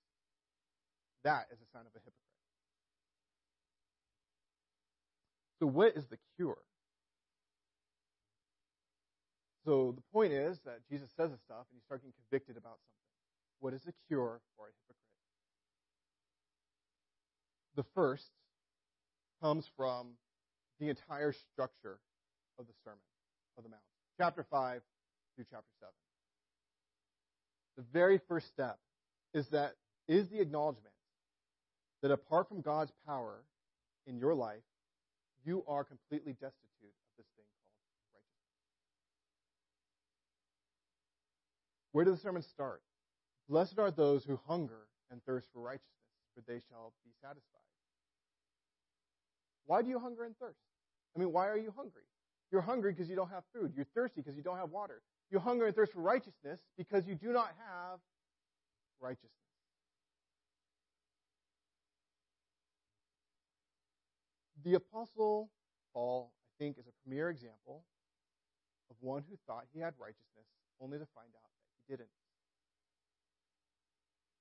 [1.24, 2.14] That is a sign of a hypocrite.
[5.58, 6.56] So, what is the cure?
[9.64, 12.78] So, the point is that Jesus says this stuff, and you start getting convicted about
[12.80, 13.00] something.
[13.60, 14.96] What is the cure for a hypocrite?
[17.76, 18.30] The first
[19.42, 20.12] comes from
[20.80, 21.98] the entire structure
[22.58, 22.98] of the Sermon
[23.58, 23.82] of the Mount,
[24.20, 24.82] chapter 5
[25.34, 25.90] through chapter 7.
[27.78, 28.78] The very first step
[29.32, 29.76] is that
[30.08, 30.92] is the acknowledgement
[32.02, 33.42] that apart from God's power
[34.06, 34.60] in your life,
[35.46, 37.46] you are completely destitute of this thing
[38.12, 38.60] called righteousness.
[41.92, 42.82] Where does the sermon start?
[43.48, 45.88] Blessed are those who hunger and thirst for righteousness,
[46.34, 47.64] for they shall be satisfied.
[49.64, 50.60] Why do you hunger and thirst?
[51.16, 52.02] I mean, why are you hungry?
[52.50, 53.72] You're hungry because you don't have food.
[53.76, 55.02] You're thirsty because you don't have water.
[55.30, 58.00] You hunger and thirst for righteousness because you do not have
[59.00, 59.30] righteousness.
[64.64, 65.48] The Apostle
[65.94, 67.84] Paul, I think, is a premier example
[68.90, 70.46] of one who thought he had righteousness
[70.80, 72.10] only to find out that he didn't.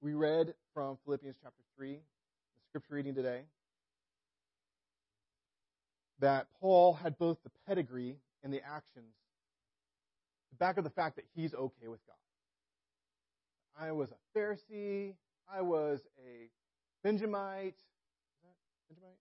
[0.02, 2.00] We read from Philippians chapter 3, the
[2.68, 3.44] scripture reading today
[6.20, 9.14] that Paul had both the pedigree and the actions
[10.50, 12.16] to back up the fact that he's okay with God.
[13.80, 15.14] I was a Pharisee.
[15.52, 16.50] I was a
[17.04, 17.76] Benjamite.
[18.90, 19.18] Benjamite?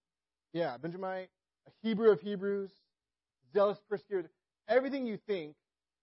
[0.53, 1.29] Yeah, Benjamite.
[1.67, 2.71] A Hebrew of Hebrews.
[3.53, 4.31] Zealous persecutor.
[4.69, 5.55] Everything you think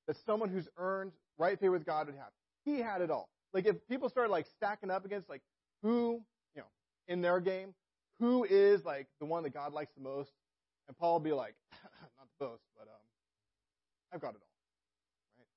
[0.08, 2.32] that someone who's earned right favor with God would have.
[2.64, 3.30] He had it all.
[3.54, 5.42] Like if people started like stacking up against like
[5.82, 6.22] who,
[6.56, 6.68] you know,
[7.08, 7.74] in their game,
[8.20, 10.32] who is like the one that God likes the most,
[10.88, 13.04] and Paul will be like, not to boast, but um,
[14.14, 15.38] I've got it all.
[15.38, 15.48] Right?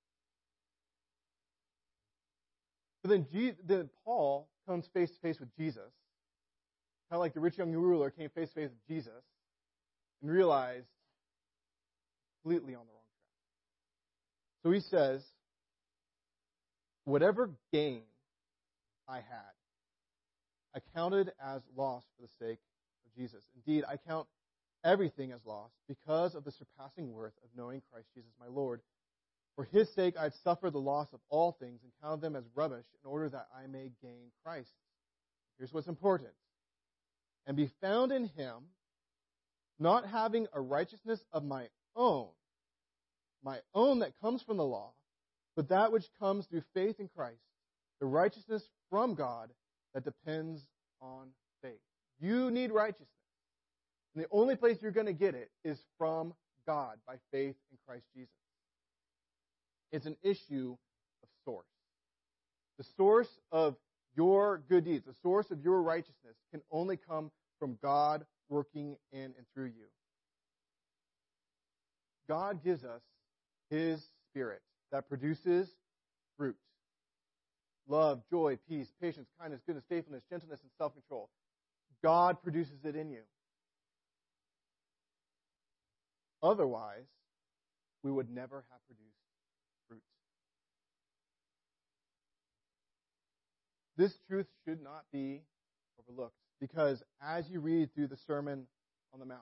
[3.03, 5.93] But then, Je- then Paul comes face to face with Jesus,
[7.11, 9.23] kind of like the rich young ruler came face to face with Jesus,
[10.23, 10.87] and realized
[12.43, 14.63] completely on the wrong track.
[14.63, 15.23] So he says,
[17.05, 18.03] whatever gain
[19.09, 19.55] I had,
[20.75, 22.59] I counted as loss for the sake
[23.07, 23.43] of Jesus.
[23.57, 24.27] Indeed, I count
[24.85, 28.81] everything as loss because of the surpassing worth of knowing Christ Jesus my Lord.
[29.57, 32.87] For his sake I've suffered the loss of all things and counted them as rubbish
[33.03, 34.71] in order that I may gain Christ.
[35.59, 36.31] Here's what's important.
[37.47, 38.65] And be found in him,
[39.79, 42.29] not having a righteousness of my own,
[43.43, 44.93] my own that comes from the law,
[45.57, 47.43] but that which comes through faith in Christ,
[48.01, 49.51] the righteousness from God
[49.95, 50.63] that depends
[51.01, 51.29] on
[51.63, 51.81] faith.
[52.21, 53.09] You need righteousness.
[54.15, 56.35] And the only place you're going to get it is from
[56.67, 58.33] God by faith in Christ Jesus.
[59.93, 60.77] It's an issue
[61.23, 61.67] of source.
[62.79, 63.77] The source of
[64.17, 69.23] your good deeds, the source of your righteousness can only come from God working in
[69.23, 69.87] and through you.
[72.29, 73.01] God gives us
[73.71, 74.61] His Spirit
[74.93, 75.69] that produces
[76.37, 76.57] fruit
[77.89, 81.31] love, joy, peace, patience, kindness, goodness, faithfulness, gentleness, and self control.
[82.03, 83.23] God produces it in you.
[86.43, 87.07] Otherwise,
[88.03, 89.19] we would never have produced
[89.89, 90.03] fruit.
[93.97, 95.43] This truth should not be
[95.99, 98.67] overlooked because as you read through the Sermon
[99.13, 99.41] on the Mount,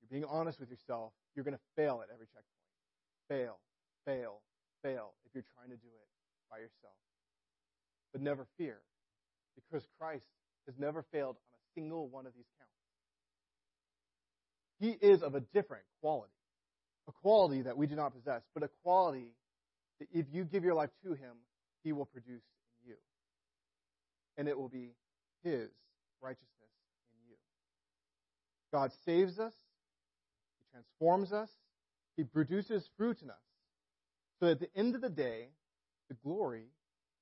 [0.00, 2.46] you're being honest with yourself, you're going to fail at every checkpoint.
[3.28, 3.58] Fail,
[4.06, 4.40] fail,
[4.82, 6.08] fail if you're trying to do it
[6.50, 6.96] by yourself.
[8.12, 8.78] But never fear,
[9.54, 10.24] because Christ
[10.66, 12.77] has never failed on a single one of these counts.
[14.80, 16.32] He is of a different quality,
[17.08, 19.32] a quality that we do not possess, but a quality
[19.98, 21.36] that if you give your life to Him,
[21.82, 22.42] He will produce
[22.82, 22.96] in you.
[24.36, 24.92] And it will be
[25.42, 25.68] His
[26.20, 26.48] righteousness
[27.12, 27.36] in you.
[28.72, 29.54] God saves us,
[30.58, 31.50] He transforms us,
[32.16, 33.36] He produces fruit in us.
[34.40, 35.48] So at the end of the day,
[36.08, 36.66] the glory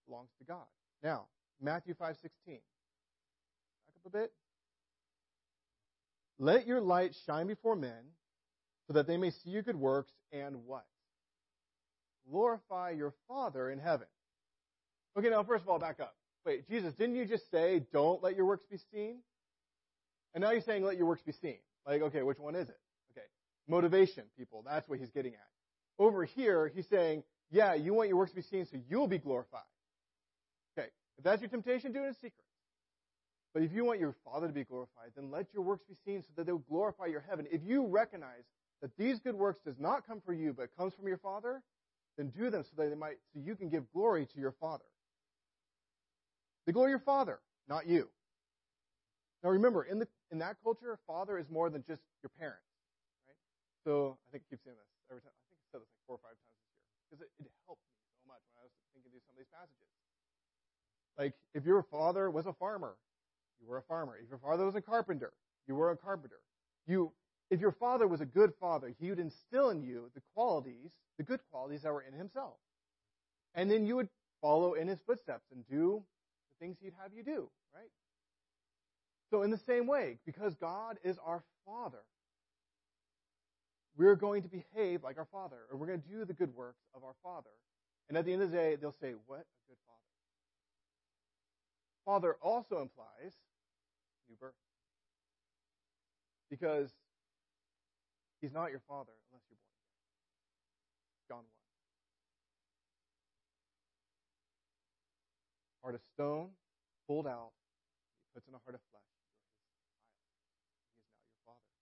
[0.07, 0.67] belongs to God.
[1.03, 1.27] Now,
[1.61, 2.21] Matthew 5:16.
[2.47, 4.33] Back up a bit.
[6.39, 8.13] Let your light shine before men
[8.87, 10.85] so that they may see your good works and what?
[12.31, 14.07] Glorify your Father in heaven.
[15.19, 16.15] Okay, now first of all, back up.
[16.45, 19.19] Wait, Jesus, didn't you just say, don't let your works be seen?
[20.35, 21.57] And now you're saying, let your works be seen.
[21.87, 22.79] Like, okay, which one is it?
[23.13, 23.27] Okay.
[23.69, 24.63] Motivation, people.
[24.67, 25.49] That's what he's getting at.
[25.99, 29.19] Over here, he's saying, yeah, you want your works to be seen so you'll be
[29.19, 29.63] glorified.
[30.79, 30.89] Okay.
[31.17, 32.46] If that's your temptation, do it in secret.
[33.57, 36.21] But if you want your Father to be glorified, then let your works be seen
[36.21, 37.49] so that they will glorify your heaven.
[37.49, 38.45] If you recognize
[38.85, 41.65] that these good works does not come from you, but comes from your Father,
[42.21, 44.85] then do them so that they might, so you can give glory to your Father.
[46.67, 48.11] The glory of your Father, not you.
[49.43, 52.69] Now remember, in the in that culture, father is more than just your parents,
[53.25, 53.41] right?
[53.89, 55.33] So I think I keep saying this every time.
[55.33, 57.49] I think I said this like four or five times this year because it, it
[57.65, 59.89] helped me so much when I was thinking through some of these passages.
[61.17, 63.01] Like if your father was a farmer,
[63.61, 64.19] you were a farmer.
[64.23, 65.33] If your father was a carpenter,
[65.67, 66.41] you were a carpenter.
[66.87, 67.13] You,
[67.51, 71.25] if your father was a good father, he would instill in you the qualities, the
[71.25, 72.57] good qualities that were in himself,
[73.55, 74.09] and then you would
[74.41, 76.03] follow in his footsteps and do
[76.51, 77.91] the things he'd have you do, right?
[79.31, 82.05] So, in the same way, because God is our Father,
[83.97, 86.85] we're going to behave like our Father, or we're going to do the good works
[86.95, 87.51] of our Father.
[88.09, 89.97] And at the end of the day, they'll say, What a good Father.
[92.05, 93.35] Father also implies
[94.29, 94.55] new birth.
[96.51, 96.91] Because
[98.41, 99.97] He's not your Father unless you're born again.
[101.29, 101.47] John 1.
[105.83, 106.51] Heart of stone,
[107.09, 107.53] pulled out,
[108.23, 109.03] He puts in a heart of flesh.
[110.87, 111.73] He is now your father.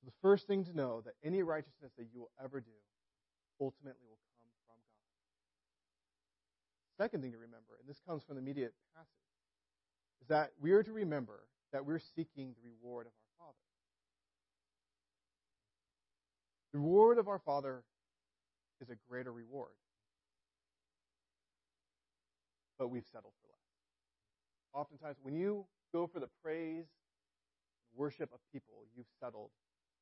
[0.00, 2.76] So the first thing to know that any righteousness that you will ever do
[3.60, 4.27] ultimately will.
[6.98, 9.08] Second thing to remember, and this comes from the immediate passage,
[10.20, 13.54] is that we are to remember that we're seeking the reward of our Father.
[16.72, 17.84] The reward of our Father
[18.80, 19.70] is a greater reward.
[22.80, 24.82] But we've settled for less.
[24.82, 26.86] Oftentimes, when you go for the praise
[27.90, 29.50] and worship of people, you've settled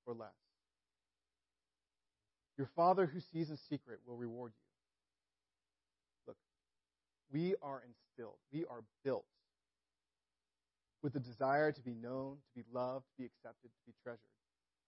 [0.06, 0.30] for less.
[2.56, 4.65] Your Father who sees in secret will reward you.
[7.32, 9.24] We are instilled, we are built
[11.02, 14.18] with the desire to be known, to be loved, to be accepted, to be treasured.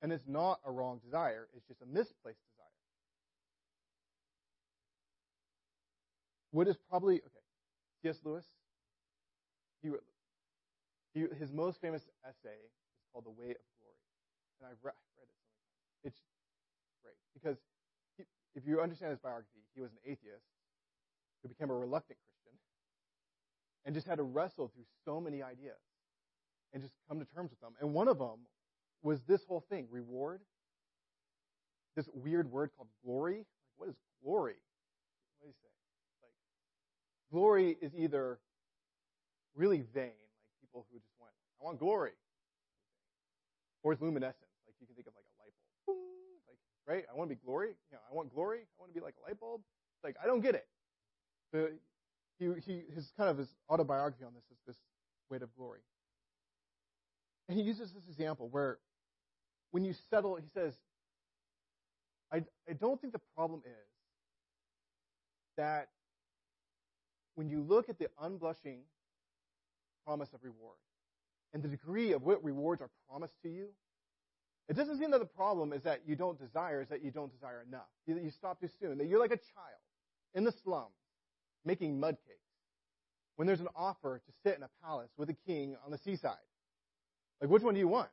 [0.03, 2.69] And it's not a wrong desire, it's just a misplaced desire.
[6.51, 7.45] What is probably, okay,
[8.03, 8.21] C.S.
[8.25, 8.45] Lewis,
[9.83, 9.91] he,
[11.15, 12.73] he, his most famous essay is
[13.13, 14.03] called The Weight of Glory.
[14.61, 16.09] And I've read, it.
[16.09, 16.19] it's
[17.03, 17.59] great because
[18.17, 18.25] he,
[18.55, 20.47] if you understand his biography, he was an atheist
[21.43, 22.59] who became a reluctant Christian
[23.85, 25.79] and just had to wrestle through so many ideas
[26.73, 27.73] and just come to terms with them.
[27.81, 28.47] And one of them
[29.03, 30.41] was this whole thing reward,
[31.97, 33.47] this weird word called glory.
[33.77, 34.57] What is glory?
[35.39, 35.69] What do you say?
[36.23, 36.33] Like,
[37.33, 38.39] glory is either
[39.55, 42.13] really vain, like people who just want, I want glory,
[43.83, 44.49] or it's luminescent.
[44.67, 45.55] Like you can think of like a light
[45.87, 45.97] bulb.
[45.97, 46.39] Boom!
[46.47, 47.05] Like, right?
[47.11, 47.69] I want to be glory.
[47.91, 48.59] You know, I want glory.
[48.59, 49.63] I want to be like a light bulb.
[50.05, 50.67] Like I don't get it.
[51.53, 51.73] The,
[52.39, 54.77] he, he, his kind of his autobiography on this is this
[55.31, 55.81] weight of glory.
[57.49, 58.79] And he uses this example where
[59.71, 60.75] when you settle, he says,
[62.33, 63.89] I, I don't think the problem is
[65.57, 65.89] that
[67.35, 68.81] when you look at the unblushing
[70.05, 70.77] promise of reward
[71.55, 73.69] and the degree of what rewards are promised to you,
[74.69, 77.33] it doesn't seem that the problem is that you don't desire, is that you don't
[77.33, 77.89] desire enough.
[78.07, 78.99] That you stop too soon.
[78.99, 79.81] That you're like a child
[80.35, 80.98] in the slums
[81.69, 82.41] making mud cakes
[83.37, 86.35] when there's an offer to sit in a palace with a king on the seaside.
[87.41, 88.09] Like, which one do you want?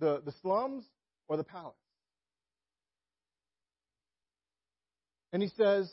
[0.00, 0.84] the, the slums
[1.28, 1.74] or the palace?
[5.32, 5.90] And he says,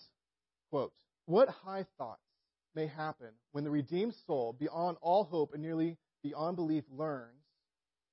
[0.70, 0.93] quote,
[1.26, 2.22] What high thoughts
[2.76, 7.43] may happen when the redeemed soul, beyond all hope and nearly beyond belief, learns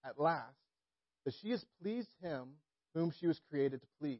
[0.05, 0.57] at last
[1.25, 2.49] that she has pleased him
[2.95, 4.19] whom she was created to please.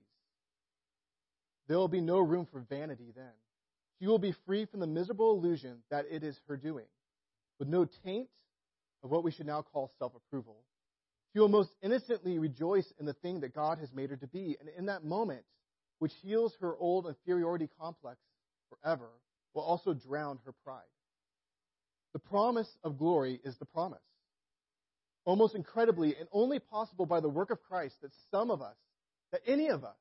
[1.69, 3.25] There will be no room for vanity then.
[4.03, 6.87] She will be free from the miserable illusion that it is her doing,
[7.61, 8.29] with no taint
[9.05, 10.57] of what we should now call self approval.
[11.33, 14.57] She will most innocently rejoice in the thing that God has made her to be,
[14.59, 15.45] and in that moment,
[16.01, 18.19] which heals her old inferiority complex
[18.71, 19.09] forever,
[19.55, 20.83] will also drown her pride.
[22.13, 24.03] The promise of glory is the promise.
[25.25, 28.75] Almost incredibly, and only possible by the work of Christ, that some of us,
[29.31, 29.95] that any of us,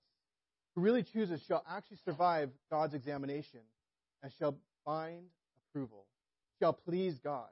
[0.74, 3.60] who really chooses shall actually survive God's examination
[4.24, 5.26] and shall find
[5.70, 6.06] approval,
[6.60, 7.50] shall please God.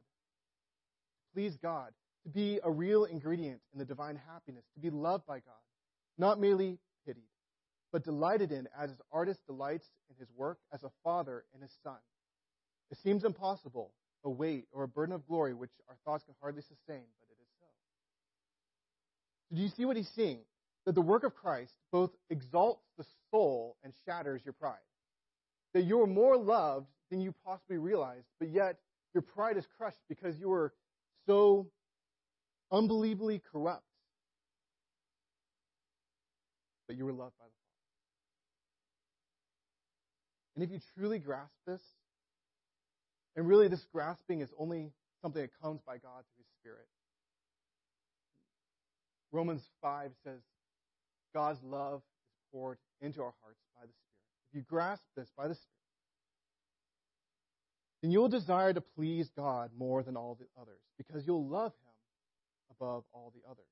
[1.34, 1.94] Please God,
[2.24, 5.64] to be a real ingredient in the divine happiness, to be loved by God,
[6.18, 7.24] not merely pitied,
[7.92, 11.72] but delighted in as an artist delights in his work, as a father in his
[11.84, 11.98] son.
[12.92, 13.92] It seems impossible,
[14.24, 17.38] a weight or a burden of glory which our thoughts can hardly sustain, but it
[17.42, 17.68] is so.
[19.56, 20.40] Do you see what he's seeing?
[20.86, 24.78] That the work of Christ both exalts the soul and shatters your pride.
[25.74, 28.78] That you're more loved than you possibly realized, but yet
[29.14, 30.74] your pride is crushed because you were
[31.26, 31.68] so
[32.72, 33.84] unbelievably corrupt.
[36.88, 37.54] But you were loved by the Father.
[40.56, 41.82] And if you truly grasp this,
[43.36, 44.92] and really this grasping is only
[45.22, 46.88] something that comes by God through His Spirit.
[49.32, 50.42] Romans 5 says,
[51.34, 53.60] God's love is poured into our hearts.
[54.50, 55.70] If you grasp this by the Spirit,
[58.02, 61.94] then you'll desire to please God more than all the others because you'll love Him
[62.72, 63.66] above all the others.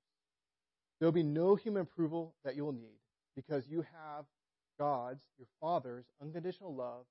[0.99, 2.99] There'll be no human approval that you'll need
[3.36, 4.25] because you have
[4.80, 7.05] God's, your Father's, unconditional love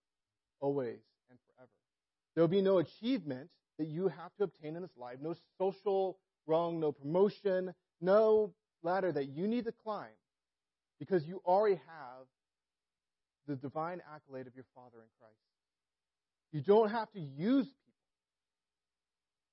[0.60, 1.00] always
[1.30, 1.70] and forever.
[2.34, 3.48] There'll be no achievement
[3.78, 8.52] that you have to obtain in this life, no social rung, no promotion, no
[8.82, 10.08] ladder that you need to climb
[10.98, 12.26] because you already have
[13.47, 15.36] the divine accolade of your Father in Christ.
[16.53, 17.86] You don't have to use people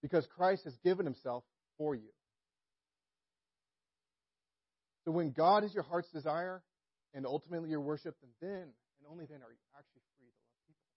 [0.02, 1.44] because Christ has given himself
[1.78, 2.12] for you.
[5.06, 6.64] So when God is your heart's desire
[7.14, 8.68] and ultimately your worship, then then
[9.04, 10.88] and only then are you actually free to love people.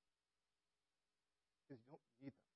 [1.66, 2.54] Because you don't need them.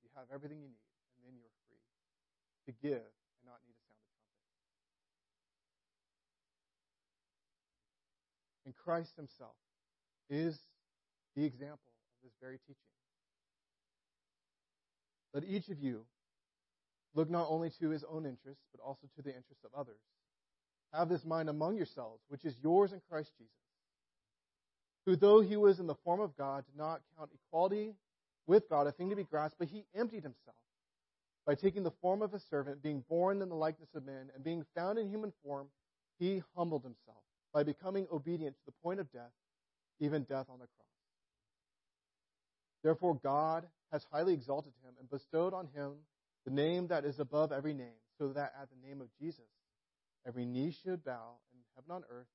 [0.00, 1.84] You have everything you need, and then you're free
[2.66, 4.56] to give and not need a sound of trumpet.
[8.64, 9.56] And Christ himself
[10.30, 10.56] is
[11.34, 12.76] the example of this very teaching.
[15.34, 16.02] Let each of you
[17.14, 19.98] look not only to his own interests, but also to the interests of others.
[20.92, 23.52] Have this mind among yourselves, which is yours in Christ Jesus,
[25.04, 27.92] who, though he was in the form of God, did not count equality
[28.46, 30.56] with God a thing to be grasped, but he emptied himself
[31.44, 34.44] by taking the form of a servant, being born in the likeness of men, and
[34.44, 35.66] being found in human form,
[36.20, 37.25] he humbled himself
[37.56, 39.32] by becoming obedient to the point of death,
[39.98, 40.98] even death on the cross.
[42.84, 45.92] Therefore, God has highly exalted him and bestowed on him
[46.44, 49.48] the name that is above every name, so that at the name of Jesus,
[50.26, 52.26] every knee should bow in heaven on earth,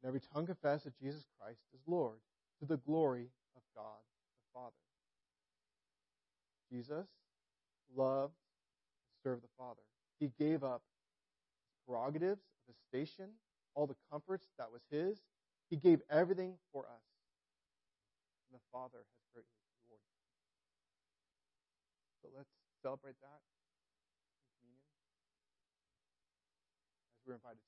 [0.00, 2.18] and every tongue confess that Jesus Christ is Lord,
[2.60, 3.98] to the glory of God
[4.38, 4.70] the Father.
[6.70, 7.08] Jesus
[7.96, 9.82] loved to serve the Father.
[10.20, 10.82] He gave up
[11.72, 13.30] his prerogatives of his station,
[13.78, 15.22] all the comforts that was his.
[15.70, 17.06] He gave everything for us.
[18.50, 19.54] And the Father has greatly
[19.86, 20.10] rewarded.
[22.18, 22.50] So let's
[22.82, 24.82] celebrate that in communion
[27.14, 27.67] as we're invited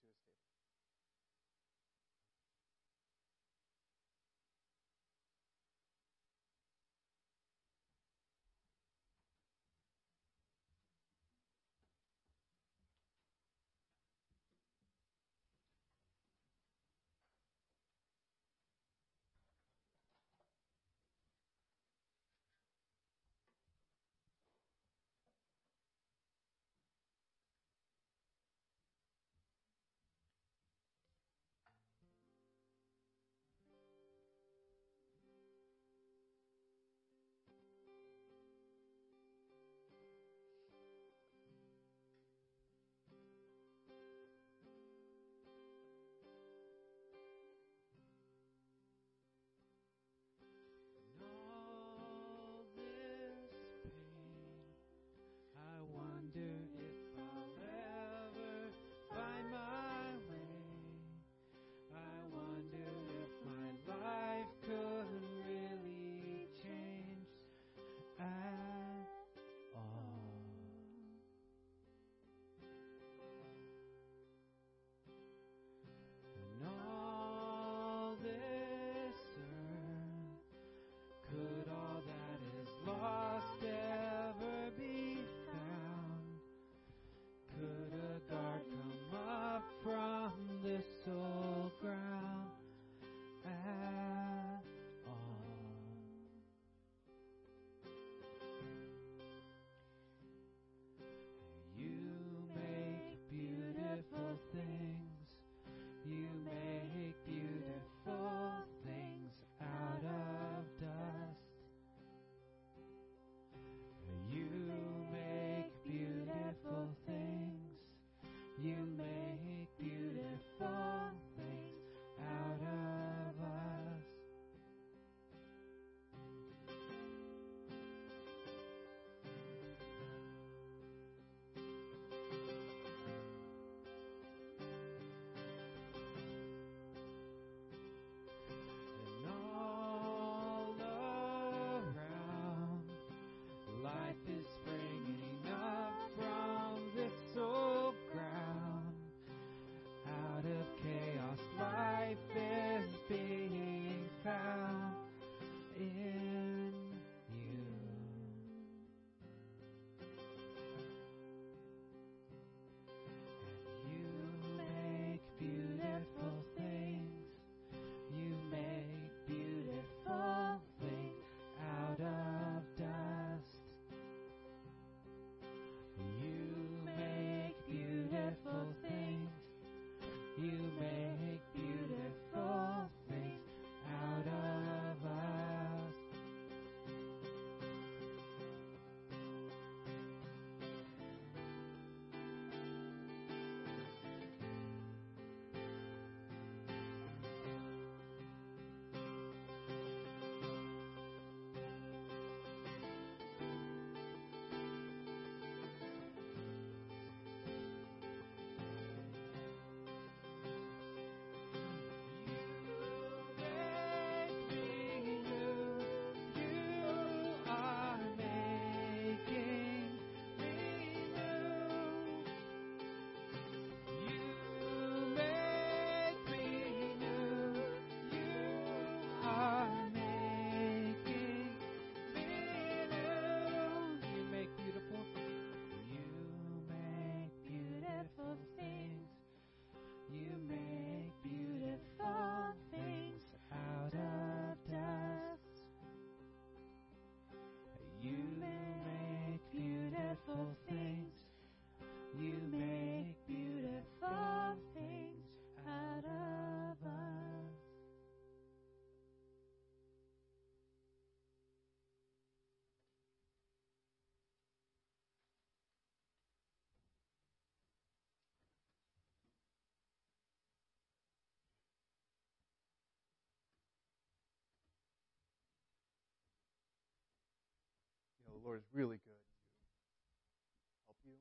[278.50, 281.14] Lord is really good to help you.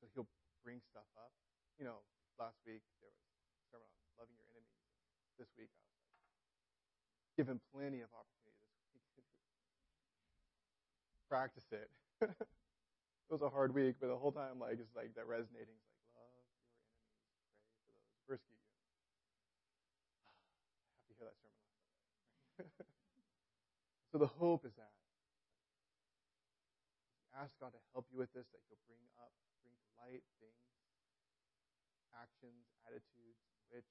[0.00, 0.32] So He'll
[0.64, 1.28] bring stuff up.
[1.76, 2.00] You know,
[2.40, 4.88] last week there was a sermon on loving your enemies.
[5.36, 6.16] This week I was like,
[7.36, 8.64] given plenty of opportunity
[8.96, 11.92] this week to practice it.
[12.24, 15.76] it was a hard week, but the whole time, like, it's like that resonating.
[15.76, 16.72] is like, love your enemies,
[17.76, 18.72] pray for those persecute you.
[20.24, 22.88] I have to hear that sermon on Sunday.
[24.12, 24.92] So the hope is that
[27.38, 29.30] ask God to help you with this, that He'll bring up,
[29.62, 30.66] bring to light things,
[32.18, 33.38] actions, attitudes,
[33.70, 33.86] which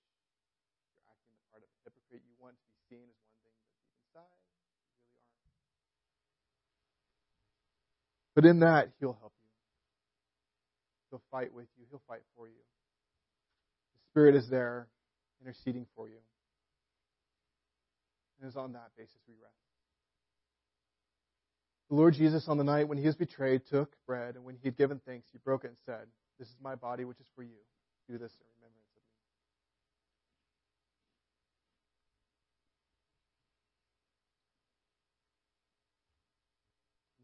[0.91, 2.28] you're acting the part of a hypocrite.
[2.28, 5.88] You want to be seen as one thing, but deep inside, you really aren't.
[8.36, 9.51] But in that, He'll help you.
[11.07, 11.88] He'll fight with you.
[11.88, 12.59] He'll fight for you.
[12.59, 14.91] The Spirit is there,
[15.39, 16.20] interceding for you.
[18.38, 19.66] And it's on that basis we rest.
[21.89, 24.67] The Lord Jesus, on the night when he was betrayed, took bread, and when he
[24.67, 26.07] had given thanks, he broke it and said,
[26.38, 27.59] This is my body, which is for you.
[28.09, 29.15] Do this in remembrance of me.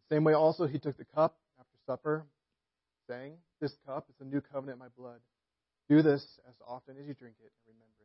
[0.10, 2.26] The same way, also, he took the cup after supper,
[3.10, 5.20] saying, This cup is the new covenant in my blood.
[5.90, 8.03] Do this as often as you drink it in remembrance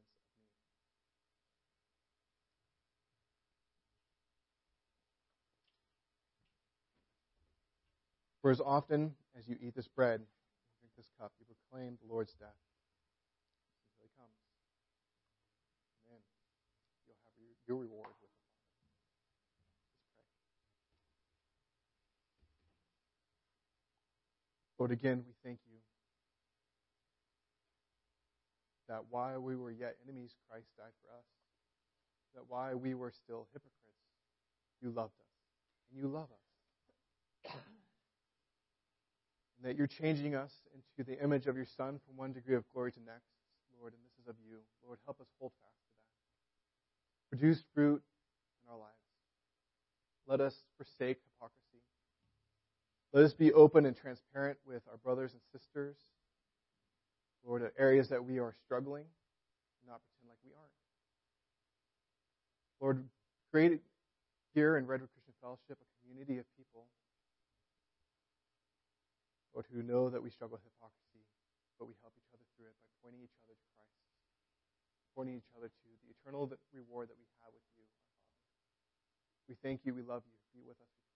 [8.48, 10.26] For as often as you eat this bread and
[10.80, 12.56] drink this cup, you proclaim the Lord's death
[13.92, 14.32] until he comes.
[16.08, 16.16] Amen.
[17.04, 18.30] You'll have your, your reward with.
[24.78, 25.76] Lord, again, we thank you
[28.88, 31.26] that while we were yet enemies, Christ died for us.
[32.34, 34.08] That while we were still hypocrites,
[34.80, 35.36] you loved us.
[35.90, 36.48] And you love us
[39.58, 42.64] and that you're changing us into the image of your Son from one degree of
[42.72, 43.26] glory to next,
[43.80, 44.58] Lord, and this is of you.
[44.86, 47.38] Lord, help us hold fast to that.
[47.38, 48.02] Produce fruit
[48.62, 48.94] in our lives.
[50.26, 51.82] Let us forsake hypocrisy.
[53.12, 55.96] Let us be open and transparent with our brothers and sisters.
[57.46, 59.04] Lord, areas that we are struggling,
[59.86, 60.78] not pretend like we aren't.
[62.80, 63.04] Lord,
[63.50, 63.80] create
[64.54, 66.86] here in Redwood Christian Fellowship a community of people
[69.58, 71.26] Lord, who know that we struggle with hypocrisy,
[71.82, 74.06] but we help each other through it by pointing each other to Christ,
[75.18, 78.38] pointing each other to the eternal reward that we have with you, our Father.
[79.50, 79.98] We thank you.
[79.98, 80.38] We love you.
[80.54, 81.07] Be with us.